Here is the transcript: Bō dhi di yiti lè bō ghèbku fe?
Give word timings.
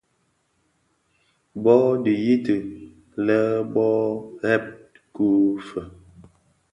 Bō 1.63 1.73
dhi 2.03 2.13
di 2.13 2.13
yiti 2.25 2.55
lè 3.25 3.39
bō 3.73 3.87
ghèbku 4.41 5.27
fe? 5.67 5.81